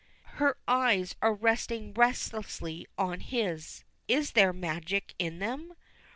Her 0.41 0.57
eyes 0.67 1.13
are 1.21 1.35
resting 1.35 1.93
relentlessly 1.93 2.87
on 2.97 3.19
his. 3.19 3.83
Is 4.07 4.31
there 4.31 4.51
magic 4.51 5.13
in 5.19 5.37
them? 5.37 5.75